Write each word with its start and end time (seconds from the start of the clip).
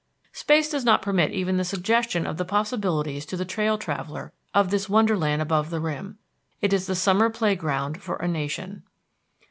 Space 0.33 0.67
does 0.67 0.83
not 0.83 1.03
permit 1.03 1.29
even 1.31 1.57
the 1.57 1.63
suggestion 1.63 2.25
of 2.25 2.37
the 2.37 2.43
possibilities 2.43 3.23
to 3.27 3.37
the 3.37 3.45
trail 3.45 3.77
traveller 3.77 4.33
of 4.51 4.71
this 4.71 4.89
wonderland 4.89 5.43
above 5.43 5.69
the 5.69 5.79
rim. 5.79 6.17
It 6.59 6.73
is 6.73 6.87
the 6.87 6.95
summer 6.95 7.29
playground 7.29 8.01
for 8.01 8.15
a 8.15 8.27
nation. 8.27 8.81